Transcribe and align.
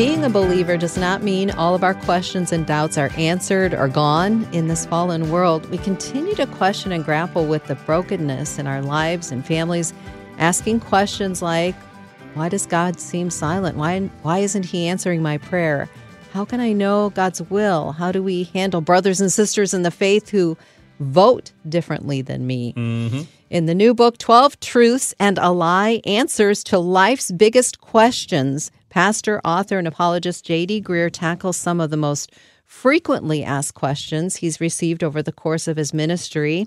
Being 0.00 0.24
a 0.24 0.30
believer 0.30 0.78
does 0.78 0.96
not 0.96 1.22
mean 1.22 1.50
all 1.50 1.74
of 1.74 1.84
our 1.84 1.92
questions 1.92 2.52
and 2.52 2.64
doubts 2.64 2.96
are 2.96 3.10
answered 3.18 3.74
or 3.74 3.86
gone. 3.86 4.48
In 4.50 4.66
this 4.66 4.86
fallen 4.86 5.30
world, 5.30 5.68
we 5.68 5.76
continue 5.76 6.34
to 6.36 6.46
question 6.46 6.90
and 6.90 7.04
grapple 7.04 7.44
with 7.44 7.66
the 7.66 7.74
brokenness 7.74 8.58
in 8.58 8.66
our 8.66 8.80
lives 8.80 9.30
and 9.30 9.44
families, 9.44 9.92
asking 10.38 10.80
questions 10.80 11.42
like, 11.42 11.74
why 12.32 12.48
does 12.48 12.64
God 12.64 12.98
seem 12.98 13.28
silent? 13.28 13.76
Why, 13.76 14.00
why 14.22 14.38
isn't 14.38 14.64
He 14.64 14.88
answering 14.88 15.20
my 15.20 15.36
prayer? 15.36 15.86
How 16.32 16.46
can 16.46 16.60
I 16.60 16.72
know 16.72 17.10
God's 17.10 17.42
will? 17.42 17.92
How 17.92 18.10
do 18.10 18.22
we 18.22 18.44
handle 18.44 18.80
brothers 18.80 19.20
and 19.20 19.30
sisters 19.30 19.74
in 19.74 19.82
the 19.82 19.90
faith 19.90 20.30
who 20.30 20.56
vote 20.98 21.52
differently 21.68 22.22
than 22.22 22.46
me? 22.46 22.72
Mm-hmm. 22.72 23.20
In 23.50 23.66
the 23.66 23.74
new 23.74 23.92
book, 23.92 24.16
12 24.16 24.60
Truths 24.60 25.14
and 25.20 25.36
a 25.36 25.50
Lie 25.50 26.00
Answers 26.06 26.64
to 26.64 26.78
Life's 26.78 27.30
Biggest 27.30 27.82
Questions, 27.82 28.70
pastor, 28.90 29.40
author, 29.44 29.78
and 29.78 29.88
apologist 29.88 30.44
J.D. 30.44 30.82
Greear 30.82 31.10
tackles 31.10 31.56
some 31.56 31.80
of 31.80 31.90
the 31.90 31.96
most 31.96 32.32
frequently 32.66 33.42
asked 33.42 33.74
questions 33.74 34.36
he's 34.36 34.60
received 34.60 35.02
over 35.02 35.22
the 35.22 35.32
course 35.32 35.66
of 35.66 35.76
his 35.76 35.94
ministry. 35.94 36.66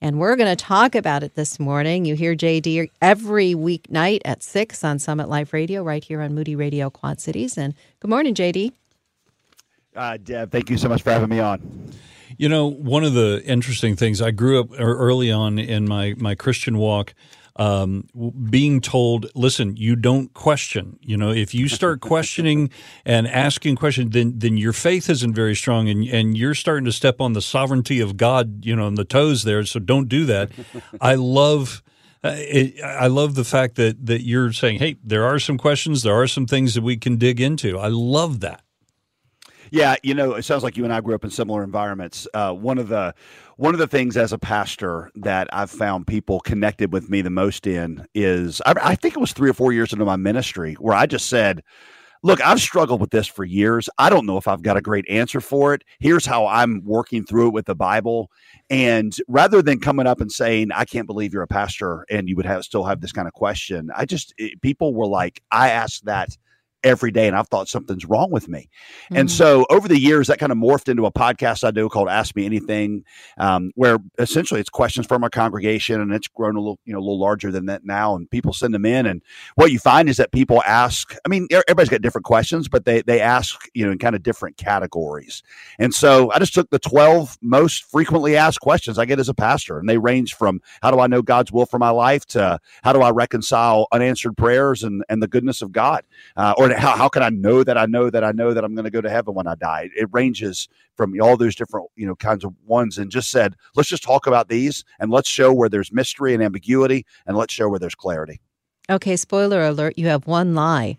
And 0.00 0.18
we're 0.18 0.34
going 0.34 0.54
to 0.54 0.64
talk 0.64 0.94
about 0.94 1.22
it 1.22 1.34
this 1.34 1.60
morning. 1.60 2.04
You 2.04 2.16
hear 2.16 2.34
JD 2.34 2.90
every 3.00 3.54
weeknight 3.54 4.20
at 4.24 4.42
6 4.42 4.82
on 4.82 4.98
Summit 4.98 5.28
Life 5.28 5.52
Radio, 5.52 5.82
right 5.82 6.02
here 6.02 6.20
on 6.20 6.34
Moody 6.34 6.56
Radio 6.56 6.90
Quad 6.90 7.20
Cities. 7.20 7.56
And 7.56 7.74
good 8.00 8.08
morning, 8.08 8.34
JD. 8.34 8.72
Uh, 9.94 10.16
Deb, 10.16 10.50
thank 10.50 10.70
you 10.70 10.78
so 10.78 10.88
much 10.88 11.02
for 11.02 11.10
having 11.10 11.28
me 11.28 11.38
on. 11.38 11.92
You 12.38 12.48
know, 12.48 12.66
one 12.66 13.04
of 13.04 13.12
the 13.12 13.42
interesting 13.44 13.94
things 13.94 14.20
I 14.22 14.30
grew 14.30 14.58
up 14.58 14.70
early 14.78 15.30
on 15.30 15.58
in 15.58 15.86
my 15.86 16.14
my 16.16 16.34
Christian 16.34 16.78
walk, 16.78 17.14
um, 17.56 18.08
being 18.50 18.80
told, 18.80 19.26
"Listen, 19.34 19.76
you 19.76 19.96
don't 19.96 20.32
question. 20.34 20.98
You 21.02 21.16
know, 21.16 21.30
if 21.30 21.54
you 21.54 21.68
start 21.68 22.00
questioning 22.12 22.70
and 23.04 23.26
asking 23.26 23.76
questions, 23.76 24.12
then 24.12 24.38
then 24.38 24.56
your 24.56 24.72
faith 24.72 25.10
isn't 25.10 25.34
very 25.34 25.54
strong, 25.54 25.88
and 25.88 26.04
and 26.06 26.36
you're 26.36 26.54
starting 26.54 26.84
to 26.86 26.92
step 26.92 27.20
on 27.20 27.32
the 27.32 27.42
sovereignty 27.42 28.00
of 28.00 28.16
God. 28.16 28.64
You 28.64 28.76
know, 28.76 28.86
on 28.86 28.94
the 28.94 29.04
toes 29.04 29.44
there. 29.44 29.64
So 29.64 29.80
don't 29.80 30.08
do 30.08 30.24
that. 30.26 30.50
I 31.00 31.14
love." 31.14 31.82
Uh, 32.24 32.36
it, 32.36 32.80
I 32.80 33.08
love 33.08 33.34
the 33.34 33.42
fact 33.42 33.74
that 33.74 34.06
that 34.06 34.22
you're 34.22 34.52
saying, 34.52 34.78
"Hey, 34.78 34.96
there 35.02 35.24
are 35.24 35.40
some 35.40 35.58
questions. 35.58 36.02
There 36.04 36.14
are 36.14 36.28
some 36.28 36.46
things 36.46 36.74
that 36.74 36.82
we 36.82 36.96
can 36.96 37.16
dig 37.16 37.40
into." 37.40 37.78
I 37.78 37.88
love 37.88 38.40
that. 38.40 38.62
Yeah, 39.72 39.96
you 40.02 40.12
know, 40.12 40.34
it 40.34 40.42
sounds 40.42 40.62
like 40.62 40.76
you 40.76 40.84
and 40.84 40.92
I 40.92 41.00
grew 41.00 41.14
up 41.14 41.24
in 41.24 41.30
similar 41.30 41.64
environments. 41.64 42.28
Uh, 42.34 42.52
one 42.52 42.76
of 42.76 42.88
the 42.88 43.14
one 43.56 43.72
of 43.74 43.78
the 43.78 43.86
things 43.86 44.18
as 44.18 44.30
a 44.34 44.38
pastor 44.38 45.10
that 45.14 45.48
I've 45.50 45.70
found 45.70 46.06
people 46.06 46.40
connected 46.40 46.92
with 46.92 47.08
me 47.08 47.22
the 47.22 47.30
most 47.30 47.66
in 47.66 48.06
is 48.14 48.60
I, 48.66 48.74
I 48.82 48.94
think 48.96 49.14
it 49.16 49.20
was 49.20 49.32
three 49.32 49.48
or 49.48 49.54
four 49.54 49.72
years 49.72 49.94
into 49.94 50.04
my 50.04 50.16
ministry 50.16 50.74
where 50.74 50.94
I 50.94 51.06
just 51.06 51.28
said, 51.30 51.62
look, 52.22 52.40
I've 52.44 52.60
struggled 52.60 53.00
with 53.00 53.10
this 53.10 53.26
for 53.26 53.44
years. 53.44 53.88
I 53.98 54.10
don't 54.10 54.26
know 54.26 54.38
if 54.38 54.48
I've 54.48 54.62
got 54.62 54.76
a 54.76 54.82
great 54.82 55.06
answer 55.08 55.40
for 55.40 55.74
it. 55.74 55.84
Here's 56.00 56.26
how 56.26 56.46
I'm 56.46 56.82
working 56.84 57.24
through 57.24 57.48
it 57.48 57.54
with 57.54 57.66
the 57.66 57.76
Bible. 57.76 58.30
And 58.70 59.16
rather 59.28 59.62
than 59.62 59.80
coming 59.80 60.06
up 60.06 60.20
and 60.20 60.32
saying, 60.32 60.70
I 60.74 60.84
can't 60.84 61.06
believe 61.06 61.32
you're 61.34 61.42
a 61.42 61.48
pastor 61.48 62.06
and 62.10 62.28
you 62.28 62.36
would 62.36 62.46
have 62.46 62.64
still 62.64 62.84
have 62.84 63.00
this 63.00 63.12
kind 63.12 63.28
of 63.28 63.34
question, 63.34 63.90
I 63.96 64.06
just, 64.06 64.34
it, 64.38 64.60
people 64.62 64.94
were 64.94 65.06
like, 65.08 65.42
I 65.50 65.70
asked 65.70 66.04
that 66.06 66.36
every 66.84 67.10
day 67.10 67.26
and 67.26 67.36
I've 67.36 67.48
thought 67.48 67.68
something's 67.68 68.04
wrong 68.04 68.30
with 68.30 68.48
me. 68.48 68.68
Mm-hmm. 69.04 69.16
And 69.16 69.30
so 69.30 69.66
over 69.70 69.88
the 69.88 69.98
years, 69.98 70.26
that 70.28 70.38
kind 70.38 70.52
of 70.52 70.58
morphed 70.58 70.88
into 70.88 71.06
a 71.06 71.12
podcast 71.12 71.64
I 71.64 71.70
do 71.70 71.88
called 71.88 72.08
Ask 72.08 72.34
Me 72.34 72.44
Anything, 72.44 73.04
um, 73.38 73.72
where 73.74 73.98
essentially 74.18 74.60
it's 74.60 74.70
questions 74.70 75.06
from 75.06 75.22
our 75.22 75.30
congregation 75.30 76.00
and 76.00 76.12
it's 76.12 76.28
grown 76.28 76.56
a 76.56 76.60
little, 76.60 76.78
you 76.84 76.92
know, 76.92 76.98
a 76.98 77.00
little 77.00 77.20
larger 77.20 77.50
than 77.50 77.66
that 77.66 77.84
now. 77.84 78.16
And 78.16 78.30
people 78.30 78.52
send 78.52 78.74
them 78.74 78.84
in. 78.84 79.06
And 79.06 79.22
what 79.54 79.70
you 79.70 79.78
find 79.78 80.08
is 80.08 80.16
that 80.16 80.32
people 80.32 80.62
ask, 80.66 81.14
I 81.24 81.28
mean, 81.28 81.46
everybody's 81.50 81.88
got 81.88 82.02
different 82.02 82.24
questions, 82.24 82.68
but 82.68 82.84
they, 82.84 83.02
they 83.02 83.20
ask, 83.20 83.68
you 83.74 83.84
know, 83.84 83.92
in 83.92 83.98
kind 83.98 84.16
of 84.16 84.22
different 84.22 84.56
categories. 84.56 85.42
And 85.78 85.94
so 85.94 86.30
I 86.32 86.38
just 86.38 86.54
took 86.54 86.70
the 86.70 86.78
12 86.78 87.38
most 87.42 87.84
frequently 87.84 88.36
asked 88.36 88.60
questions 88.60 88.98
I 88.98 89.04
get 89.04 89.20
as 89.20 89.28
a 89.28 89.34
pastor. 89.34 89.78
And 89.78 89.88
they 89.88 89.98
range 89.98 90.34
from 90.34 90.60
how 90.82 90.90
do 90.90 90.98
I 90.98 91.06
know 91.06 91.22
God's 91.22 91.52
will 91.52 91.66
for 91.66 91.78
my 91.78 91.90
life 91.90 92.26
to 92.26 92.58
how 92.82 92.92
do 92.92 93.02
I 93.02 93.10
reconcile 93.10 93.86
unanswered 93.92 94.36
prayers 94.36 94.82
and, 94.82 95.04
and 95.08 95.22
the 95.22 95.28
goodness 95.28 95.62
of 95.62 95.72
God? 95.72 96.04
Uh, 96.36 96.54
or 96.56 96.71
how, 96.78 96.96
how 96.96 97.08
can 97.08 97.22
I 97.22 97.30
know 97.30 97.64
that 97.64 97.78
I 97.78 97.86
know 97.86 98.10
that 98.10 98.24
I 98.24 98.32
know 98.32 98.54
that 98.54 98.64
I'm 98.64 98.74
going 98.74 98.84
to 98.84 98.90
go 98.90 99.00
to 99.00 99.10
heaven 99.10 99.34
when 99.34 99.46
I 99.46 99.54
die? 99.54 99.90
It 99.96 100.08
ranges 100.12 100.68
from 100.96 101.14
all 101.20 101.36
those 101.36 101.54
different, 101.54 101.88
you 101.96 102.06
know, 102.06 102.14
kinds 102.16 102.44
of 102.44 102.54
ones 102.66 102.98
and 102.98 103.10
just 103.10 103.30
said, 103.30 103.56
let's 103.74 103.88
just 103.88 104.02
talk 104.02 104.26
about 104.26 104.48
these 104.48 104.84
and 104.98 105.10
let's 105.10 105.28
show 105.28 105.52
where 105.52 105.68
there's 105.68 105.92
mystery 105.92 106.34
and 106.34 106.42
ambiguity 106.42 107.06
and 107.26 107.36
let's 107.36 107.52
show 107.52 107.68
where 107.68 107.78
there's 107.78 107.94
clarity. 107.94 108.40
Okay, 108.90 109.16
spoiler 109.16 109.62
alert, 109.62 109.96
you 109.96 110.08
have 110.08 110.26
one 110.26 110.54
lie. 110.54 110.98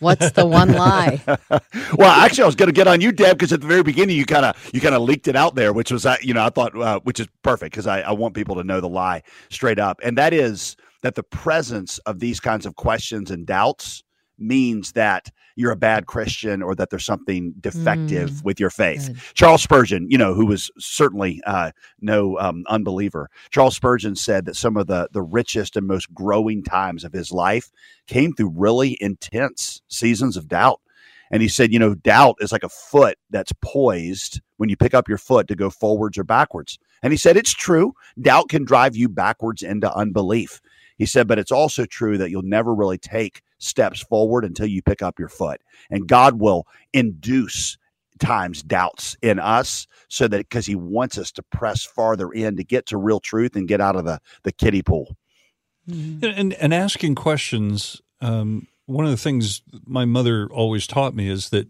What's 0.00 0.32
the 0.32 0.44
one 0.44 0.72
lie? 0.72 1.20
well, 1.96 2.10
actually, 2.10 2.42
I 2.42 2.46
was 2.46 2.56
going 2.56 2.68
to 2.68 2.74
get 2.74 2.86
on 2.86 3.00
you, 3.00 3.10
Deb, 3.10 3.38
because 3.38 3.52
at 3.52 3.60
the 3.60 3.66
very 3.66 3.82
beginning 3.82 4.16
you 4.16 4.26
kind 4.26 4.44
of 4.44 4.70
you 4.74 4.80
kind 4.80 4.94
of 4.94 5.02
leaked 5.02 5.28
it 5.28 5.36
out 5.36 5.54
there, 5.54 5.72
which 5.72 5.90
was 5.90 6.04
uh, 6.04 6.16
you 6.20 6.34
know 6.34 6.44
I 6.44 6.50
thought 6.50 6.76
uh, 6.76 7.00
which 7.00 7.20
is 7.20 7.28
perfect 7.42 7.72
because 7.72 7.86
I, 7.86 8.00
I 8.00 8.12
want 8.12 8.34
people 8.34 8.54
to 8.56 8.64
know 8.64 8.80
the 8.80 8.88
lie 8.88 9.22
straight 9.50 9.78
up, 9.78 10.00
and 10.02 10.18
that 10.18 10.34
is 10.34 10.76
that 11.02 11.14
the 11.14 11.22
presence 11.22 11.98
of 11.98 12.18
these 12.18 12.40
kinds 12.40 12.66
of 12.66 12.76
questions 12.76 13.30
and 13.30 13.46
doubts 13.46 14.03
means 14.38 14.92
that 14.92 15.30
you're 15.56 15.70
a 15.70 15.76
bad 15.76 16.06
Christian 16.06 16.62
or 16.62 16.74
that 16.74 16.90
there's 16.90 17.04
something 17.04 17.54
defective 17.60 18.30
mm. 18.30 18.44
with 18.44 18.58
your 18.58 18.70
faith. 18.70 19.08
Good. 19.08 19.20
Charles 19.34 19.62
Spurgeon, 19.62 20.08
you 20.10 20.18
know, 20.18 20.34
who 20.34 20.46
was 20.46 20.70
certainly 20.78 21.40
uh, 21.46 21.70
no 22.00 22.38
um, 22.38 22.64
unbeliever, 22.68 23.30
Charles 23.50 23.76
Spurgeon 23.76 24.16
said 24.16 24.44
that 24.46 24.56
some 24.56 24.76
of 24.76 24.86
the 24.86 25.08
the 25.12 25.22
richest 25.22 25.76
and 25.76 25.86
most 25.86 26.12
growing 26.12 26.62
times 26.62 27.04
of 27.04 27.12
his 27.12 27.32
life 27.32 27.70
came 28.06 28.32
through 28.32 28.52
really 28.54 28.96
intense 29.00 29.82
seasons 29.88 30.36
of 30.36 30.48
doubt. 30.48 30.80
And 31.30 31.42
he 31.42 31.48
said, 31.48 31.72
you 31.72 31.78
know, 31.78 31.94
doubt 31.94 32.36
is 32.40 32.52
like 32.52 32.62
a 32.62 32.68
foot 32.68 33.16
that's 33.30 33.52
poised 33.62 34.40
when 34.58 34.68
you 34.68 34.76
pick 34.76 34.94
up 34.94 35.08
your 35.08 35.18
foot 35.18 35.48
to 35.48 35.56
go 35.56 35.70
forwards 35.70 36.18
or 36.18 36.24
backwards. 36.24 36.78
And 37.02 37.12
he 37.12 37.16
said, 37.16 37.36
it's 37.36 37.52
true. 37.52 37.92
Doubt 38.20 38.48
can 38.50 38.64
drive 38.64 38.94
you 38.94 39.08
backwards 39.08 39.62
into 39.62 39.92
unbelief. 39.94 40.60
He 40.96 41.06
said, 41.06 41.26
but 41.26 41.38
it's 41.38 41.50
also 41.50 41.86
true 41.86 42.18
that 42.18 42.30
you'll 42.30 42.42
never 42.42 42.74
really 42.74 42.98
take 42.98 43.42
steps 43.64 44.02
forward 44.02 44.44
until 44.44 44.66
you 44.66 44.82
pick 44.82 45.02
up 45.02 45.18
your 45.18 45.28
foot. 45.28 45.60
And 45.90 46.06
God 46.06 46.38
will 46.38 46.66
induce 46.92 47.78
times 48.20 48.62
doubts 48.62 49.16
in 49.22 49.38
us 49.38 49.86
so 50.08 50.28
that 50.28 50.38
because 50.38 50.66
he 50.66 50.76
wants 50.76 51.18
us 51.18 51.32
to 51.32 51.42
press 51.42 51.84
farther 51.84 52.30
in 52.30 52.56
to 52.56 52.64
get 52.64 52.86
to 52.86 52.96
real 52.96 53.20
truth 53.20 53.56
and 53.56 53.66
get 53.66 53.80
out 53.80 53.96
of 53.96 54.04
the, 54.04 54.20
the 54.44 54.52
kiddie 54.52 54.82
pool. 54.82 55.16
Mm-hmm. 55.88 56.24
And, 56.24 56.52
and 56.54 56.72
asking 56.72 57.16
questions, 57.16 58.00
um, 58.20 58.68
one 58.86 59.04
of 59.04 59.10
the 59.10 59.16
things 59.16 59.62
my 59.86 60.04
mother 60.04 60.48
always 60.50 60.86
taught 60.86 61.14
me 61.14 61.28
is 61.28 61.50
that 61.50 61.68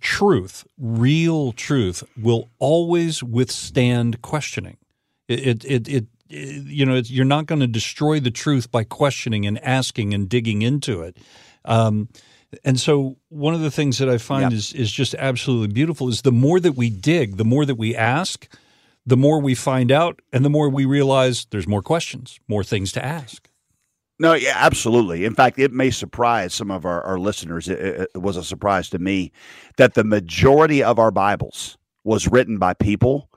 truth, 0.00 0.66
real 0.78 1.52
truth, 1.52 2.04
will 2.20 2.50
always 2.58 3.22
withstand 3.22 4.20
questioning. 4.22 4.76
It, 5.28 5.64
it, 5.64 5.88
it, 5.88 6.06
you 6.28 6.86
know, 6.86 6.96
you're 6.96 7.24
not 7.24 7.46
going 7.46 7.60
to 7.60 7.66
destroy 7.66 8.20
the 8.20 8.30
truth 8.30 8.70
by 8.70 8.84
questioning 8.84 9.46
and 9.46 9.62
asking 9.62 10.14
and 10.14 10.28
digging 10.28 10.62
into 10.62 11.02
it. 11.02 11.18
Um, 11.64 12.08
and 12.64 12.78
so, 12.78 13.16
one 13.30 13.54
of 13.54 13.60
the 13.60 13.70
things 13.70 13.98
that 13.98 14.08
I 14.08 14.18
find 14.18 14.44
yep. 14.44 14.52
is 14.52 14.72
is 14.72 14.92
just 14.92 15.14
absolutely 15.16 15.68
beautiful 15.68 16.08
is 16.08 16.22
the 16.22 16.32
more 16.32 16.60
that 16.60 16.72
we 16.72 16.88
dig, 16.88 17.36
the 17.36 17.44
more 17.44 17.66
that 17.66 17.74
we 17.74 17.96
ask, 17.96 18.46
the 19.04 19.16
more 19.16 19.40
we 19.40 19.54
find 19.54 19.90
out, 19.90 20.20
and 20.32 20.44
the 20.44 20.50
more 20.50 20.68
we 20.68 20.84
realize 20.84 21.46
there's 21.50 21.66
more 21.66 21.82
questions, 21.82 22.38
more 22.46 22.62
things 22.62 22.92
to 22.92 23.04
ask. 23.04 23.48
No, 24.20 24.34
yeah, 24.34 24.54
absolutely. 24.54 25.24
In 25.24 25.34
fact, 25.34 25.58
it 25.58 25.72
may 25.72 25.90
surprise 25.90 26.54
some 26.54 26.70
of 26.70 26.84
our, 26.84 27.02
our 27.02 27.18
listeners. 27.18 27.68
It, 27.68 28.08
it 28.14 28.22
was 28.22 28.36
a 28.36 28.44
surprise 28.44 28.88
to 28.90 28.98
me 29.00 29.32
that 29.76 29.94
the 29.94 30.04
majority 30.04 30.84
of 30.84 31.00
our 31.00 31.10
Bibles 31.10 31.76
was 32.04 32.28
written 32.28 32.58
by 32.58 32.74
people 32.74 33.28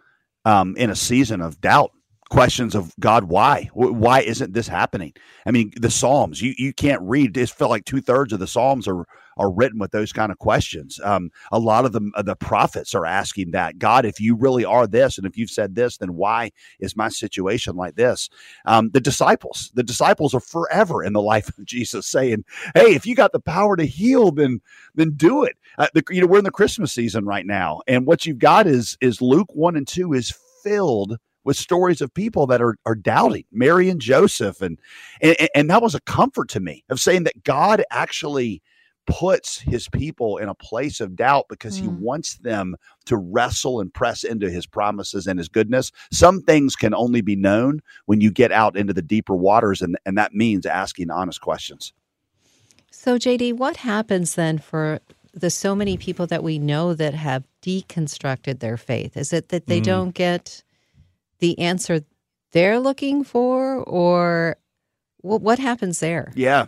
um, 0.46 0.76
in 0.78 0.92
a 0.92 0.96
season 0.96 1.42
of 1.42 1.60
doubt 1.60 1.92
questions 2.30 2.76
of 2.76 2.94
God, 3.00 3.26
why? 3.26 3.70
Why 3.74 4.22
isn't 4.22 4.54
this 4.54 4.68
happening? 4.68 5.14
I 5.46 5.52
mean, 5.52 5.72
the 5.76 5.92
Psalms, 5.92 6.42
you, 6.42 6.54
you 6.58 6.74
can't 6.74 7.02
read. 7.02 7.38
It 7.38 7.50
felt 7.50 7.72
like 7.72 7.86
two 7.86 8.02
thirds 8.02 8.34
of 8.34 8.40
the 8.40 8.48
Psalms 8.48 8.88
are 8.88 9.06
are 9.38 9.52
written 9.52 9.80
with 9.80 9.92
those 9.92 10.12
kind 10.12 10.32
of 10.32 10.40
questions. 10.40 11.00
Um, 11.04 11.30
a 11.52 11.60
lot 11.60 11.86
of 11.86 11.92
the 11.92 12.12
the 12.24 12.36
prophets 12.36 12.96
are 12.96 13.06
asking 13.06 13.52
that 13.52 13.78
God, 13.80 14.06
if 14.06 14.20
you 14.20 14.36
really 14.36 14.66
are 14.66 14.88
this, 14.88 15.18
and 15.18 15.26
if 15.28 15.38
you've 15.38 15.50
said 15.50 15.76
this, 15.76 15.98
then 15.98 16.16
why 16.16 16.52
is 16.80 16.96
my 16.96 17.10
situation 17.10 17.76
like 17.76 17.96
this? 17.96 18.30
Um, 18.66 18.90
the 18.92 19.00
disciples, 19.00 19.72
the 19.76 19.84
disciples 19.84 20.34
are 20.34 20.40
forever 20.40 21.04
in 21.04 21.14
the 21.14 21.22
life 21.22 21.50
of 21.58 21.66
Jesus, 21.66 22.08
saying, 22.08 22.44
"Hey, 22.76 22.96
if 22.96 23.06
you 23.06 23.16
got 23.16 23.32
the 23.32 23.40
power 23.40 23.76
to 23.78 23.86
heal, 23.86 24.32
then 24.32 24.62
then 24.96 25.14
do 25.16 25.44
it." 25.44 25.56
Uh, 25.78 25.88
the, 25.94 26.04
you 26.10 26.22
know, 26.22 26.28
we're 26.28 26.40
in 26.40 26.44
the 26.44 26.52
Christmas 26.52 26.92
season 26.94 27.26
right 27.26 27.46
now, 27.46 27.82
and 27.88 28.06
what 28.06 28.26
you've 28.26 28.40
got 28.40 28.68
is 28.68 28.98
is 29.02 29.22
Luke 29.22 29.54
one 29.54 29.76
and 29.76 29.88
two 29.88 30.14
is 30.14 30.34
filled 30.64 31.18
with 31.48 31.58
stories 31.58 32.02
of 32.02 32.14
people 32.14 32.46
that 32.46 32.62
are 32.62 32.78
are 32.86 32.94
doubting 32.94 33.46
Mary 33.52 33.90
and 33.90 34.02
Joseph, 34.02 34.62
and 34.62 34.78
and, 35.22 35.36
and 35.56 35.70
that 35.70 35.82
was 35.82 35.96
a 35.96 36.02
comfort 36.02 36.50
to 36.50 36.60
me 36.60 36.84
of 36.90 37.00
saying 37.00 37.24
that 37.24 37.44
God 37.44 37.84
actually 37.90 38.62
puts 39.08 39.58
his 39.62 39.88
people 39.88 40.36
in 40.38 40.50
a 40.50 40.54
place 40.54 41.00
of 41.00 41.16
doubt 41.16 41.46
because 41.48 41.80
mm. 41.80 41.84
he 41.84 41.88
wants 41.88 42.36
them 42.40 42.76
to 43.06 43.16
wrestle 43.16 43.80
and 43.80 43.94
press 43.94 44.26
into 44.26 44.50
his 44.50 44.66
promises 44.66 45.26
and 45.26 45.40
his 45.40 45.48
goodness. 45.48 45.94
Some 46.12 46.42
things 46.42 46.76
can 46.76 46.94
only 46.94 47.22
be 47.22 47.38
known 47.38 47.80
when 48.08 48.20
you 48.20 48.30
get 48.30 48.52
out 48.52 48.76
into 48.76 48.94
the 48.94 49.02
deeper 49.02 49.34
waters, 49.34 49.82
and, 49.82 49.98
and 50.06 50.18
that 50.18 50.34
means 50.34 50.66
asking 50.66 51.10
honest 51.10 51.40
questions. 51.40 51.94
So, 52.92 53.18
JD, 53.18 53.54
what 53.54 53.78
happens 53.78 54.36
then 54.36 54.58
for 54.58 55.00
the 55.34 55.50
so 55.50 55.74
many 55.74 55.96
people 55.96 56.28
that 56.28 56.44
we 56.44 56.60
know 56.60 56.94
that 56.94 57.14
have 57.14 57.48
deconstructed 57.62 58.60
their 58.60 58.76
faith? 58.76 59.16
Is 59.16 59.32
it 59.32 59.48
that 59.50 59.68
they 59.68 59.80
mm. 59.80 59.86
don't 59.86 60.14
get 60.14 60.64
the 61.40 61.58
answer 61.60 62.02
they're 62.52 62.80
looking 62.80 63.24
for, 63.24 63.84
or 63.84 64.58
what 65.22 65.60
happens 65.60 66.00
there? 66.00 66.32
Yeah, 66.36 66.68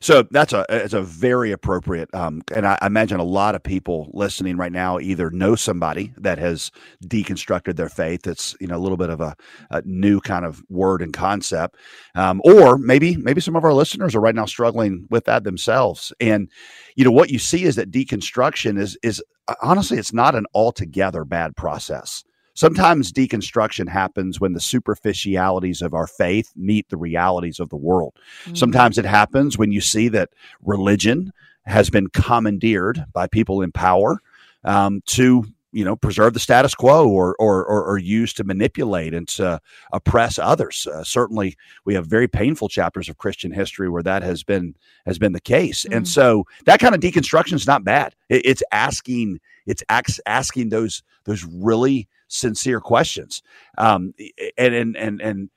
so 0.00 0.22
that's 0.30 0.52
a 0.52 0.64
it's 0.68 0.94
a 0.94 1.02
very 1.02 1.52
appropriate, 1.52 2.12
um, 2.14 2.42
and 2.54 2.66
I, 2.66 2.78
imagine 2.82 3.20
a 3.20 3.24
lot 3.24 3.54
of 3.54 3.62
people 3.62 4.10
listening 4.14 4.56
right 4.56 4.72
now 4.72 4.98
either 4.98 5.30
know 5.30 5.54
somebody 5.54 6.12
that 6.16 6.38
has 6.38 6.70
deconstructed 7.04 7.76
their 7.76 7.88
faith. 7.88 8.22
That's 8.22 8.56
you 8.60 8.66
know 8.66 8.76
a 8.76 8.78
little 8.80 8.96
bit 8.96 9.10
of 9.10 9.20
a, 9.20 9.36
a 9.70 9.82
new 9.84 10.20
kind 10.20 10.44
of 10.44 10.62
word 10.68 11.02
and 11.02 11.12
concept, 11.12 11.76
um, 12.14 12.40
or 12.44 12.78
maybe 12.78 13.16
maybe 13.16 13.40
some 13.40 13.56
of 13.56 13.64
our 13.64 13.74
listeners 13.74 14.14
are 14.14 14.20
right 14.20 14.34
now 14.34 14.46
struggling 14.46 15.06
with 15.10 15.24
that 15.26 15.44
themselves. 15.44 16.12
And 16.20 16.50
you 16.96 17.04
know 17.04 17.12
what 17.12 17.30
you 17.30 17.38
see 17.38 17.64
is 17.64 17.76
that 17.76 17.90
deconstruction 17.90 18.78
is 18.78 18.96
is 19.02 19.22
honestly 19.62 19.98
it's 19.98 20.12
not 20.12 20.34
an 20.34 20.46
altogether 20.54 21.24
bad 21.24 21.56
process. 21.56 22.24
Sometimes 22.60 23.10
deconstruction 23.10 23.88
happens 23.88 24.38
when 24.38 24.52
the 24.52 24.60
superficialities 24.60 25.80
of 25.80 25.94
our 25.94 26.06
faith 26.06 26.52
meet 26.54 26.86
the 26.90 26.98
realities 26.98 27.58
of 27.58 27.70
the 27.70 27.76
world. 27.76 28.12
Mm-hmm. 28.44 28.54
Sometimes 28.54 28.98
it 28.98 29.06
happens 29.06 29.56
when 29.56 29.72
you 29.72 29.80
see 29.80 30.08
that 30.08 30.28
religion 30.62 31.32
has 31.64 31.88
been 31.88 32.08
commandeered 32.08 33.06
by 33.14 33.28
people 33.28 33.62
in 33.62 33.72
power 33.72 34.18
um, 34.64 35.00
to 35.06 35.46
you 35.72 35.86
know 35.86 35.96
preserve 35.96 36.34
the 36.34 36.40
status 36.40 36.74
quo 36.74 37.08
or 37.08 37.34
or 37.38 37.64
or, 37.64 37.82
or 37.82 37.96
used 37.96 38.36
to 38.36 38.44
manipulate 38.44 39.14
and 39.14 39.28
to 39.28 39.58
oppress 39.92 40.38
others 40.38 40.86
uh, 40.92 41.04
certainly 41.04 41.56
we 41.84 41.94
have 41.94 42.06
very 42.08 42.26
painful 42.26 42.68
chapters 42.68 43.08
of 43.08 43.18
christian 43.18 43.52
history 43.52 43.88
where 43.88 44.02
that 44.02 44.24
has 44.24 44.42
been 44.42 44.74
has 45.06 45.16
been 45.16 45.30
the 45.30 45.40
case 45.40 45.86
mm. 45.88 45.96
and 45.96 46.08
so 46.08 46.44
that 46.64 46.80
kind 46.80 46.92
of 46.92 47.00
deconstruction 47.00 47.52
is 47.52 47.68
not 47.68 47.84
bad 47.84 48.16
it, 48.28 48.44
it's 48.44 48.64
asking 48.72 49.38
it's 49.64 49.84
asking 50.26 50.70
those 50.70 51.04
those 51.24 51.44
really 51.44 52.08
sincere 52.30 52.80
questions. 52.80 53.42
Um, 53.76 54.14
and, 54.56 54.74
and, 54.74 54.96
and, 54.96 55.20
and, 55.20 55.50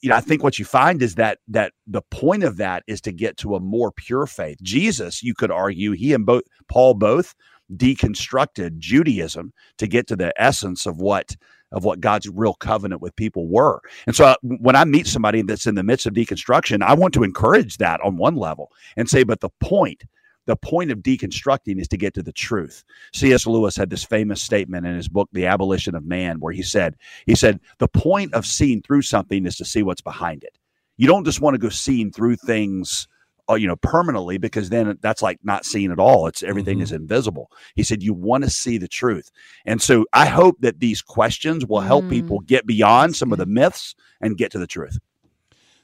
you 0.00 0.08
know, 0.08 0.16
I 0.16 0.20
think 0.20 0.42
what 0.42 0.58
you 0.58 0.64
find 0.64 1.02
is 1.02 1.16
that 1.16 1.38
that 1.48 1.72
the 1.86 2.02
point 2.02 2.42
of 2.42 2.56
that 2.56 2.82
is 2.86 3.00
to 3.02 3.12
get 3.12 3.36
to 3.38 3.54
a 3.54 3.60
more 3.60 3.92
pure 3.92 4.26
faith. 4.26 4.58
Jesus, 4.62 5.22
you 5.22 5.34
could 5.34 5.50
argue, 5.50 5.92
he 5.92 6.14
and 6.14 6.24
both 6.24 6.44
Paul 6.68 6.94
both 6.94 7.34
deconstructed 7.74 8.78
Judaism 8.78 9.52
to 9.78 9.86
get 9.86 10.06
to 10.08 10.16
the 10.16 10.32
essence 10.40 10.86
of 10.86 10.98
what 10.98 11.36
of 11.72 11.84
what 11.84 12.00
God's 12.00 12.28
real 12.28 12.54
covenant 12.54 13.02
with 13.02 13.16
people 13.16 13.48
were. 13.48 13.80
And 14.06 14.14
so 14.14 14.26
uh, 14.26 14.36
when 14.42 14.76
I 14.76 14.84
meet 14.84 15.06
somebody 15.08 15.42
that's 15.42 15.66
in 15.66 15.74
the 15.74 15.82
midst 15.82 16.06
of 16.06 16.14
deconstruction, 16.14 16.82
I 16.82 16.94
want 16.94 17.14
to 17.14 17.24
encourage 17.24 17.78
that 17.78 18.00
on 18.00 18.16
one 18.16 18.36
level 18.36 18.70
and 18.96 19.08
say, 19.08 19.24
but 19.24 19.40
the 19.40 19.50
point 19.60 20.04
the 20.46 20.56
point 20.56 20.90
of 20.90 20.98
deconstructing 20.98 21.80
is 21.80 21.88
to 21.88 21.96
get 21.96 22.14
to 22.14 22.22
the 22.22 22.32
truth. 22.32 22.84
C.S. 23.12 23.46
Lewis 23.46 23.76
had 23.76 23.90
this 23.90 24.04
famous 24.04 24.42
statement 24.42 24.86
in 24.86 24.94
his 24.94 25.08
book, 25.08 25.28
The 25.32 25.46
Abolition 25.46 25.94
of 25.94 26.04
Man, 26.04 26.40
where 26.40 26.52
he 26.52 26.62
said, 26.62 26.96
he 27.26 27.34
said, 27.34 27.60
the 27.78 27.88
point 27.88 28.34
of 28.34 28.46
seeing 28.46 28.82
through 28.82 29.02
something 29.02 29.46
is 29.46 29.56
to 29.56 29.64
see 29.64 29.82
what's 29.82 30.02
behind 30.02 30.44
it. 30.44 30.58
You 30.96 31.06
don't 31.06 31.24
just 31.24 31.40
want 31.40 31.54
to 31.54 31.58
go 31.58 31.70
seeing 31.70 32.12
through 32.12 32.36
things 32.36 33.08
uh, 33.48 33.54
you 33.54 33.66
know 33.66 33.76
permanently 33.76 34.38
because 34.38 34.70
then 34.70 34.98
that's 35.02 35.20
like 35.20 35.38
not 35.42 35.66
seeing 35.66 35.92
at 35.92 35.98
all 35.98 36.26
it's 36.26 36.42
everything 36.42 36.76
mm-hmm. 36.76 36.84
is 36.84 36.92
invisible 36.92 37.50
he 37.74 37.82
said 37.82 38.02
you 38.02 38.14
want 38.14 38.42
to 38.42 38.48
see 38.48 38.78
the 38.78 38.88
truth 38.88 39.30
and 39.66 39.82
so 39.82 40.06
i 40.14 40.24
hope 40.24 40.56
that 40.60 40.80
these 40.80 41.02
questions 41.02 41.66
will 41.66 41.80
help 41.80 42.04
mm. 42.04 42.10
people 42.10 42.40
get 42.40 42.66
beyond 42.66 43.14
some 43.14 43.32
of 43.32 43.38
the 43.38 43.44
myths 43.44 43.94
and 44.22 44.38
get 44.38 44.50
to 44.50 44.58
the 44.58 44.66
truth 44.66 44.98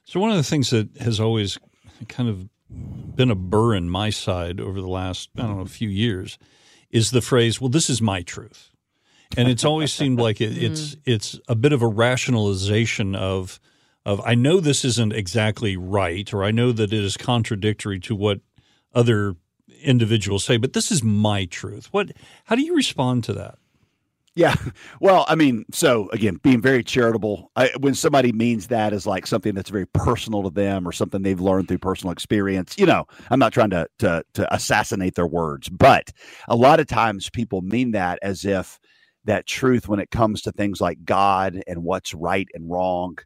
so 0.05 0.19
one 0.19 0.31
of 0.31 0.39
the 0.39 0.43
things 0.43 0.71
that 0.71 0.89
has 1.01 1.21
always 1.21 1.59
kind 2.09 2.31
of 2.31 2.49
been 2.71 3.31
a 3.31 3.35
burr 3.35 3.75
in 3.75 3.91
my 3.91 4.11
side 4.11 4.61
over 4.61 4.81
the 4.81 4.89
last 4.89 5.31
I 5.37 5.43
don't 5.43 5.57
know 5.57 5.63
a 5.63 5.67
few 5.67 5.89
years 5.89 6.39
is 6.91 7.11
the 7.11 7.21
phrase, 7.21 7.61
"Well, 7.61 7.69
this 7.69 7.91
is 7.91 8.01
my 8.01 8.23
truth," 8.23 8.71
and 9.37 9.49
it's 9.49 9.65
always 9.65 9.93
seemed 9.93 10.19
like 10.19 10.41
it, 10.41 10.57
it's 10.63 10.97
it's 11.05 11.39
a 11.49 11.55
bit 11.55 11.73
of 11.73 11.83
a 11.83 11.87
rationalization 11.87 13.15
of 13.15 13.61
of 14.05 14.21
I 14.25 14.35
know 14.35 14.61
this 14.61 14.85
isn't 14.85 15.13
exactly 15.13 15.77
right, 15.77 16.33
or 16.33 16.45
I 16.45 16.51
know 16.51 16.73
that 16.73 16.93
it 16.93 17.05
is 17.05 17.17
contradictory 17.17 18.01
to 18.01 18.15
what 18.15 18.41
other 18.95 19.37
individuals 19.83 20.45
say, 20.45 20.57
but 20.57 20.73
this 20.73 20.91
is 20.91 21.03
my 21.03 21.45
truth. 21.45 21.89
What? 21.93 22.13
How 22.45 22.57
do 22.57 22.63
you 22.63 22.75
respond 22.75 23.25
to 23.25 23.33
that? 23.35 23.59
Yeah. 24.37 24.55
Well, 25.00 25.25
I 25.29 25.35
mean, 25.35 25.65
so 25.73 26.09
again, 26.11 26.38
being 26.43 26.61
very 26.61 26.85
charitable, 26.85 27.50
I, 27.56 27.71
when 27.81 27.94
somebody 27.94 28.32
means 28.32 28.69
that 28.69 28.93
as 28.93 29.06
like 29.06 29.27
something 29.27 29.55
that's 29.55 29.71
very 29.71 29.87
personal 29.87 30.43
to 30.44 30.50
them 30.50 30.87
or 30.87 30.93
something 30.93 31.23
they've 31.23 31.41
learned 31.41 31.69
through 31.69 31.79
personal 31.79 32.12
experience, 32.12 32.77
you 32.79 32.87
know, 32.87 33.06
I'm 33.31 33.38
not 33.38 33.53
trying 33.53 33.71
to, 33.71 33.87
to, 34.00 34.23
to 34.35 34.55
assassinate 34.55 35.15
their 35.15 35.27
words, 35.27 35.69
but 35.69 36.11
a 36.49 36.55
lot 36.56 36.81
of 36.81 36.87
times 36.87 37.31
people 37.31 37.62
mean 37.62 37.93
that 37.93 38.19
as 38.23 38.44
if 38.44 38.79
that 39.25 39.47
truth 39.47 39.88
when 39.88 40.00
it 40.00 40.11
comes 40.11 40.43
to 40.43 40.53
things 40.53 40.81
like 40.81 41.05
God 41.05 41.62
and 41.67 41.83
what's 41.83 42.15
right 42.15 42.49
and 42.55 42.71
wrong 42.71 43.19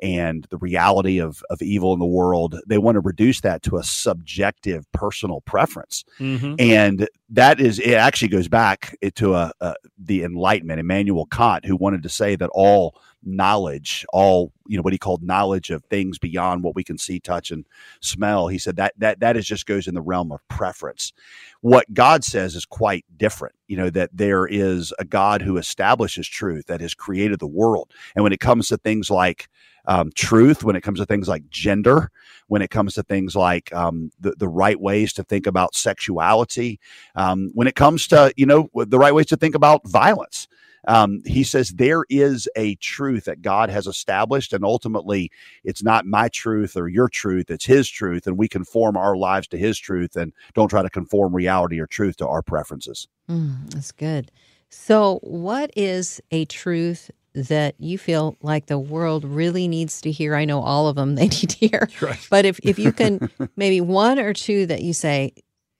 and 0.00 0.46
the 0.50 0.58
reality 0.58 1.18
of, 1.18 1.42
of 1.50 1.60
evil 1.60 1.92
in 1.92 1.98
the 1.98 2.06
world, 2.06 2.58
they 2.66 2.78
want 2.78 2.96
to 2.96 3.00
reduce 3.00 3.40
that 3.42 3.62
to 3.64 3.76
a 3.76 3.82
subjective 3.82 4.90
personal 4.92 5.40
preference. 5.42 6.04
Mm-hmm. 6.18 6.54
And 6.58 7.08
that 7.30 7.60
is, 7.60 7.78
it 7.78 7.94
actually 7.94 8.28
goes 8.28 8.48
back 8.48 8.96
to 9.14 9.34
a, 9.34 9.52
a, 9.60 9.74
the 9.98 10.22
Enlightenment, 10.22 10.80
Immanuel 10.80 11.26
Kant, 11.26 11.64
who 11.64 11.76
wanted 11.76 12.02
to 12.02 12.08
say 12.08 12.36
that 12.36 12.50
all 12.52 12.96
knowledge, 13.24 14.04
all 14.12 14.52
you 14.66 14.76
know, 14.76 14.82
what 14.82 14.92
he 14.92 14.98
called 14.98 15.22
knowledge 15.22 15.70
of 15.70 15.84
things 15.84 16.18
beyond 16.18 16.62
what 16.62 16.74
we 16.74 16.84
can 16.84 16.98
see, 16.98 17.20
touch, 17.20 17.50
and 17.50 17.64
smell. 18.00 18.48
He 18.48 18.58
said 18.58 18.76
that 18.76 18.94
that 18.98 19.20
that 19.20 19.36
is 19.36 19.46
just 19.46 19.66
goes 19.66 19.86
in 19.86 19.94
the 19.94 20.02
realm 20.02 20.32
of 20.32 20.46
preference. 20.48 21.12
What 21.60 21.92
God 21.92 22.24
says 22.24 22.54
is 22.54 22.64
quite 22.64 23.04
different. 23.16 23.54
You 23.68 23.76
know 23.76 23.90
that 23.90 24.10
there 24.12 24.46
is 24.46 24.92
a 24.98 25.04
God 25.04 25.42
who 25.42 25.56
establishes 25.56 26.28
truth 26.28 26.66
that 26.66 26.80
has 26.80 26.94
created 26.94 27.38
the 27.38 27.46
world, 27.46 27.92
and 28.16 28.22
when 28.22 28.32
it 28.32 28.40
comes 28.40 28.68
to 28.68 28.76
things 28.76 29.10
like 29.10 29.48
um, 29.86 30.10
truth, 30.14 30.62
when 30.64 30.76
it 30.76 30.82
comes 30.82 30.98
to 31.00 31.06
things 31.06 31.28
like 31.28 31.48
gender, 31.50 32.10
when 32.48 32.62
it 32.62 32.70
comes 32.70 32.94
to 32.94 33.02
things 33.02 33.34
like 33.34 33.72
um, 33.72 34.10
the, 34.20 34.32
the 34.38 34.48
right 34.48 34.80
ways 34.80 35.12
to 35.14 35.24
think 35.24 35.46
about 35.46 35.74
sexuality, 35.74 36.78
um, 37.14 37.50
when 37.54 37.66
it 37.66 37.74
comes 37.74 38.06
to, 38.08 38.32
you 38.36 38.46
know, 38.46 38.68
the 38.74 38.98
right 38.98 39.14
ways 39.14 39.26
to 39.26 39.36
think 39.36 39.54
about 39.54 39.86
violence. 39.88 40.48
Um, 40.88 41.22
he 41.24 41.44
says 41.44 41.70
there 41.70 42.04
is 42.10 42.48
a 42.56 42.74
truth 42.76 43.26
that 43.26 43.40
God 43.40 43.70
has 43.70 43.86
established, 43.86 44.52
and 44.52 44.64
ultimately, 44.64 45.30
it's 45.62 45.82
not 45.82 46.06
my 46.06 46.28
truth 46.28 46.76
or 46.76 46.88
your 46.88 47.08
truth; 47.08 47.50
it's 47.50 47.64
His 47.64 47.88
truth, 47.88 48.26
and 48.26 48.36
we 48.36 48.48
conform 48.48 48.96
our 48.96 49.16
lives 49.16 49.46
to 49.48 49.58
His 49.58 49.78
truth, 49.78 50.16
and 50.16 50.32
don't 50.54 50.68
try 50.68 50.82
to 50.82 50.90
conform 50.90 51.36
reality 51.36 51.78
or 51.78 51.86
truth 51.86 52.16
to 52.16 52.26
our 52.26 52.42
preferences. 52.42 53.06
Mm, 53.30 53.72
that's 53.72 53.92
good. 53.92 54.32
So, 54.70 55.20
what 55.22 55.70
is 55.76 56.20
a 56.30 56.46
truth 56.46 57.10
that 57.34 57.74
you 57.78 57.98
feel 57.98 58.36
like 58.42 58.66
the 58.66 58.78
world 58.78 59.24
really 59.24 59.68
needs 59.68 60.00
to 60.02 60.10
hear? 60.10 60.34
I 60.34 60.44
know 60.44 60.60
all 60.60 60.88
of 60.88 60.96
them 60.96 61.14
they 61.14 61.28
need 61.28 61.50
to 61.50 61.68
hear. 61.68 61.88
Right. 62.00 62.26
But 62.30 62.44
if, 62.44 62.60
if 62.62 62.78
you 62.78 62.92
can, 62.92 63.30
maybe 63.56 63.80
one 63.80 64.18
or 64.18 64.32
two 64.32 64.66
that 64.66 64.82
you 64.82 64.92
say, 64.92 65.32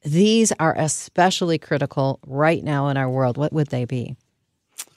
these 0.05 0.53
are 0.59 0.75
especially 0.77 1.59
critical 1.59 2.19
right 2.27 2.63
now 2.63 2.89
in 2.89 2.97
our 2.97 3.09
world, 3.09 3.37
what 3.37 3.53
would 3.53 3.69
they 3.69 3.85
be? 3.85 4.17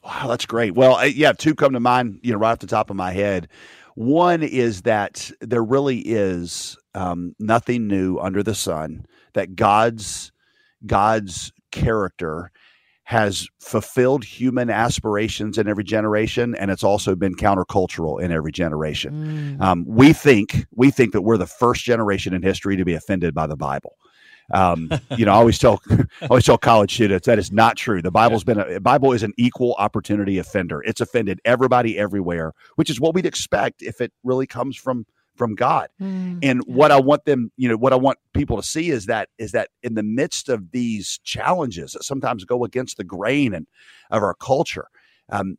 Wow, 0.03 0.27
that's 0.27 0.45
great. 0.45 0.75
Well, 0.75 1.05
yeah, 1.07 1.33
two 1.33 1.55
come 1.55 1.73
to 1.73 1.79
mind, 1.79 2.19
you 2.21 2.31
know, 2.31 2.37
right 2.37 2.51
off 2.51 2.59
the 2.59 2.67
top 2.67 2.89
of 2.89 2.95
my 2.95 3.11
head. 3.11 3.47
One 3.95 4.43
is 4.43 4.83
that 4.83 5.31
there 5.41 5.63
really 5.63 5.99
is 5.99 6.77
um, 6.93 7.35
nothing 7.39 7.87
new 7.87 8.19
under 8.19 8.43
the 8.43 8.55
sun. 8.55 9.05
That 9.33 9.55
God's 9.55 10.31
God's 10.85 11.51
character 11.71 12.51
has 13.05 13.47
fulfilled 13.59 14.23
human 14.23 14.71
aspirations 14.71 15.59
in 15.59 15.67
every 15.67 15.83
generation, 15.83 16.55
and 16.55 16.71
it's 16.71 16.83
also 16.83 17.15
been 17.15 17.35
countercultural 17.35 18.19
in 18.19 18.31
every 18.31 18.51
generation. 18.51 19.57
Mm. 19.59 19.61
Um, 19.61 19.85
we 19.87 20.11
think 20.11 20.65
we 20.75 20.89
think 20.89 21.13
that 21.13 21.21
we're 21.21 21.37
the 21.37 21.45
first 21.45 21.83
generation 21.83 22.33
in 22.33 22.41
history 22.41 22.75
to 22.75 22.83
be 22.83 22.95
offended 22.95 23.35
by 23.35 23.45
the 23.45 23.55
Bible. 23.55 23.95
Um, 24.51 24.89
you 25.17 25.25
know, 25.25 25.33
I 25.33 25.35
always 25.35 25.59
tell 25.59 25.81
I 25.89 26.27
always 26.31 26.45
tell 26.45 26.57
college 26.57 26.95
students 26.95 27.27
that 27.27 27.37
is 27.37 27.51
not 27.51 27.77
true. 27.77 28.01
The 28.01 28.09
Bible's 28.09 28.43
been 28.43 28.59
a 28.59 28.79
Bible 28.79 29.13
is 29.13 29.21
an 29.21 29.33
equal 29.37 29.75
opportunity 29.77 30.39
offender. 30.39 30.81
It's 30.81 30.99
offended 30.99 31.39
everybody 31.45 31.99
everywhere, 31.99 32.53
which 32.75 32.89
is 32.89 32.99
what 32.99 33.13
we'd 33.13 33.27
expect 33.27 33.83
if 33.83 34.01
it 34.01 34.11
really 34.23 34.47
comes 34.47 34.75
from 34.75 35.05
from 35.35 35.55
God. 35.55 35.89
Mm, 36.01 36.39
and 36.43 36.63
yeah. 36.65 36.73
what 36.75 36.91
I 36.91 36.99
want 36.99 37.25
them, 37.25 37.51
you 37.57 37.69
know, 37.69 37.77
what 37.77 37.93
I 37.93 37.97
want 37.97 38.19
people 38.33 38.57
to 38.57 38.63
see 38.63 38.89
is 38.89 39.05
that 39.05 39.29
is 39.37 39.51
that 39.51 39.69
in 39.83 39.95
the 39.95 40.03
midst 40.03 40.49
of 40.49 40.71
these 40.71 41.19
challenges 41.23 41.93
that 41.93 42.03
sometimes 42.03 42.45
go 42.45 42.63
against 42.63 42.97
the 42.97 43.03
grain 43.03 43.53
and 43.53 43.67
of 44.11 44.23
our 44.23 44.35
culture, 44.35 44.87
um, 45.29 45.57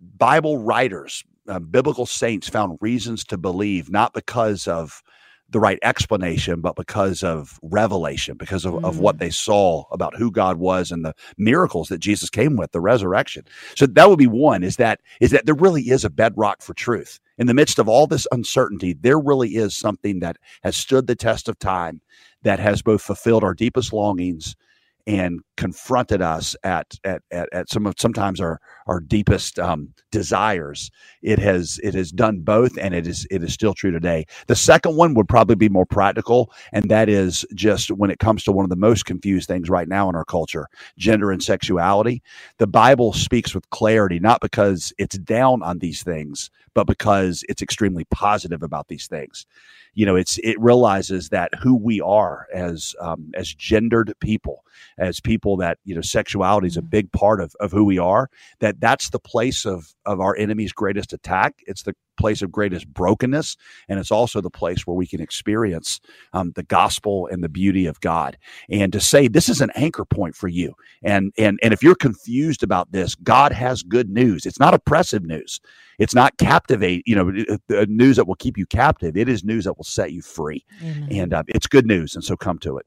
Bible 0.00 0.58
writers, 0.58 1.24
uh, 1.48 1.58
biblical 1.58 2.06
saints 2.06 2.48
found 2.48 2.78
reasons 2.80 3.24
to 3.24 3.38
believe, 3.38 3.90
not 3.90 4.12
because 4.12 4.66
of 4.66 5.02
the 5.48 5.60
right 5.60 5.78
explanation, 5.82 6.60
but 6.60 6.74
because 6.74 7.22
of 7.22 7.58
revelation, 7.62 8.36
because 8.36 8.64
of, 8.64 8.74
mm. 8.74 8.84
of 8.84 8.98
what 8.98 9.16
mm. 9.16 9.20
they 9.20 9.30
saw 9.30 9.84
about 9.92 10.16
who 10.16 10.30
God 10.30 10.58
was 10.58 10.90
and 10.90 11.04
the 11.04 11.14
miracles 11.38 11.88
that 11.88 11.98
Jesus 11.98 12.30
came 12.30 12.56
with, 12.56 12.72
the 12.72 12.80
resurrection. 12.80 13.44
So 13.76 13.86
that 13.86 14.08
would 14.08 14.18
be 14.18 14.26
one 14.26 14.64
is 14.64 14.76
that 14.76 15.00
is 15.20 15.30
that 15.30 15.46
there 15.46 15.54
really 15.54 15.82
is 15.82 16.04
a 16.04 16.10
bedrock 16.10 16.62
for 16.62 16.74
truth. 16.74 17.20
In 17.38 17.46
the 17.46 17.54
midst 17.54 17.78
of 17.78 17.88
all 17.88 18.06
this 18.06 18.26
uncertainty, 18.32 18.94
there 18.94 19.18
really 19.18 19.56
is 19.56 19.76
something 19.76 20.20
that 20.20 20.36
has 20.62 20.76
stood 20.76 21.06
the 21.06 21.14
test 21.14 21.48
of 21.48 21.58
time, 21.58 22.00
that 22.42 22.58
has 22.58 22.82
both 22.82 23.02
fulfilled 23.02 23.44
our 23.44 23.54
deepest 23.54 23.92
longings 23.92 24.56
and 25.06 25.40
confronted 25.56 26.20
us 26.20 26.56
at 26.64 26.98
at 27.04 27.22
at, 27.30 27.48
at 27.52 27.70
some 27.70 27.86
of 27.86 27.94
sometimes 27.98 28.40
our 28.40 28.58
our 28.86 29.00
deepest 29.00 29.58
um, 29.58 29.92
desires. 30.10 30.90
It 31.22 31.38
has 31.38 31.80
it 31.82 31.94
has 31.94 32.10
done 32.10 32.40
both, 32.40 32.78
and 32.78 32.94
it 32.94 33.06
is 33.06 33.26
it 33.30 33.42
is 33.42 33.52
still 33.52 33.74
true 33.74 33.90
today. 33.90 34.26
The 34.46 34.56
second 34.56 34.96
one 34.96 35.14
would 35.14 35.28
probably 35.28 35.56
be 35.56 35.68
more 35.68 35.86
practical, 35.86 36.52
and 36.72 36.90
that 36.90 37.08
is 37.08 37.44
just 37.54 37.90
when 37.90 38.10
it 38.10 38.18
comes 38.18 38.44
to 38.44 38.52
one 38.52 38.64
of 38.64 38.70
the 38.70 38.76
most 38.76 39.04
confused 39.06 39.48
things 39.48 39.68
right 39.68 39.88
now 39.88 40.08
in 40.08 40.14
our 40.14 40.24
culture, 40.24 40.68
gender 40.96 41.30
and 41.30 41.42
sexuality. 41.42 42.22
The 42.58 42.66
Bible 42.66 43.12
speaks 43.12 43.54
with 43.54 43.68
clarity, 43.70 44.18
not 44.18 44.40
because 44.40 44.92
it's 44.98 45.18
down 45.18 45.62
on 45.62 45.78
these 45.78 46.02
things, 46.02 46.50
but 46.74 46.86
because 46.86 47.42
it's 47.48 47.62
extremely 47.62 48.04
positive 48.10 48.62
about 48.62 48.88
these 48.88 49.06
things. 49.06 49.46
You 49.94 50.04
know, 50.04 50.14
it's 50.14 50.38
it 50.44 50.60
realizes 50.60 51.30
that 51.30 51.54
who 51.58 51.74
we 51.74 52.02
are 52.02 52.46
as 52.52 52.94
um, 53.00 53.30
as 53.34 53.54
gendered 53.54 54.12
people, 54.20 54.62
as 54.98 55.20
people 55.20 55.56
that 55.56 55.78
you 55.86 55.94
know, 55.94 56.02
sexuality 56.02 56.66
is 56.66 56.76
a 56.76 56.80
mm-hmm. 56.80 56.90
big 56.90 57.12
part 57.12 57.40
of 57.40 57.54
of 57.60 57.72
who 57.72 57.82
we 57.82 57.98
are. 57.98 58.28
That 58.60 58.75
that's 58.78 59.10
the 59.10 59.18
place 59.18 59.64
of 59.64 59.94
of 60.04 60.20
our 60.20 60.36
enemy's 60.36 60.72
greatest 60.72 61.12
attack. 61.12 61.54
It's 61.66 61.82
the 61.82 61.94
place 62.16 62.42
of 62.42 62.50
greatest 62.50 62.88
brokenness, 62.88 63.56
and 63.88 63.98
it's 63.98 64.10
also 64.10 64.40
the 64.40 64.50
place 64.50 64.86
where 64.86 64.96
we 64.96 65.06
can 65.06 65.20
experience 65.20 66.00
um, 66.32 66.52
the 66.54 66.62
gospel 66.62 67.28
and 67.30 67.44
the 67.44 67.48
beauty 67.48 67.86
of 67.86 68.00
God. 68.00 68.36
And 68.70 68.92
to 68.92 69.00
say 69.00 69.28
this 69.28 69.48
is 69.48 69.60
an 69.60 69.70
anchor 69.74 70.04
point 70.04 70.34
for 70.34 70.48
you, 70.48 70.74
and 71.02 71.32
and 71.38 71.58
and 71.62 71.72
if 71.72 71.82
you're 71.82 71.94
confused 71.94 72.62
about 72.62 72.92
this, 72.92 73.14
God 73.16 73.52
has 73.52 73.82
good 73.82 74.10
news. 74.10 74.46
It's 74.46 74.60
not 74.60 74.74
oppressive 74.74 75.24
news. 75.24 75.60
It's 75.98 76.14
not 76.14 76.36
captivate, 76.36 77.02
you 77.06 77.16
know, 77.16 77.56
uh, 77.74 77.86
news 77.88 78.16
that 78.16 78.28
will 78.28 78.34
keep 78.34 78.58
you 78.58 78.66
captive. 78.66 79.16
It 79.16 79.28
is 79.28 79.44
news 79.44 79.64
that 79.64 79.76
will 79.78 79.84
set 79.84 80.12
you 80.12 80.22
free, 80.22 80.64
Amen. 80.82 81.08
and 81.10 81.32
uh, 81.32 81.42
it's 81.48 81.66
good 81.66 81.86
news. 81.86 82.14
And 82.14 82.24
so 82.24 82.36
come 82.36 82.58
to 82.60 82.78
it. 82.78 82.86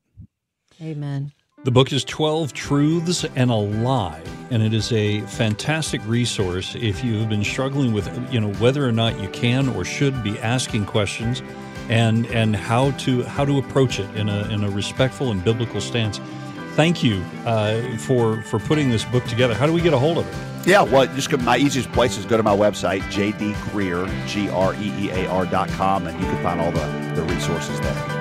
Amen. 0.82 1.32
The 1.66 1.72
book 1.72 1.92
is 1.92 2.06
12 2.06 2.54
Truths 2.54 3.26
and 3.36 3.52
a 3.52 3.56
Lie, 3.56 4.24
and 4.50 4.64
it 4.64 4.74
is 4.74 4.94
a 4.94 5.20
fantastic 5.22 6.00
resource 6.06 6.74
if 6.76 7.04
you 7.04 7.18
have 7.20 7.28
been 7.28 7.44
struggling 7.44 7.92
with, 7.92 8.08
you 8.32 8.40
know, 8.40 8.54
whether 8.54 8.88
or 8.88 8.94
not 8.94 9.20
you 9.20 9.28
can 9.28 9.68
or 9.68 9.84
should 9.84 10.24
be 10.24 10.40
asking 10.40 10.86
questions 10.86 11.44
and 11.90 12.28
and 12.28 12.56
how 12.56 12.92
to 12.92 13.24
how 13.24 13.44
to 13.44 13.58
approach 13.58 14.00
it 14.00 14.10
in 14.16 14.30
a 14.30 14.48
in 14.48 14.64
a 14.64 14.70
respectful 14.70 15.32
and 15.32 15.44
biblical 15.44 15.82
stance. 15.82 16.22
Thank 16.76 17.04
you 17.04 17.22
uh, 17.46 17.98
for 17.98 18.42
for 18.44 18.60
putting 18.60 18.90
this 18.90 19.04
book 19.04 19.26
together. 19.26 19.54
How 19.54 19.66
do 19.68 19.74
we 19.74 19.82
get 19.82 19.92
a 19.92 20.00
hold 20.00 20.20
of 20.20 20.28
it? 20.28 20.68
Yeah, 20.68 20.84
well, 20.84 21.08
just 21.08 21.30
go, 21.30 21.36
my 21.38 21.58
easiest 21.58 21.92
place 21.92 22.18
is 22.18 22.26
go 22.26 22.38
to 22.38 22.44
my 22.44 22.56
website, 22.56 23.02
jdgreear, 23.12 24.28
G 24.28 24.50
R 24.50 24.76
E 24.76 24.94
E 24.98 25.10
A 25.10 25.30
R 25.30 25.46
dot 25.46 25.68
com, 25.72 26.08
and 26.08 26.18
you 26.22 26.26
can 26.26 26.42
find 26.42 26.62
all 26.62 26.72
the, 26.72 27.16
the 27.16 27.24
resources 27.24 27.82
there. 27.82 28.19